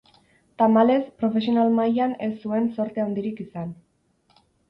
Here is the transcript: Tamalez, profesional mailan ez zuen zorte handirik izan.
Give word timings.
Tamalez, 0.61 1.03
profesional 1.19 1.69
mailan 1.79 2.15
ez 2.29 2.31
zuen 2.47 2.65
zorte 2.79 3.05
handirik 3.05 3.45
izan. 3.47 3.71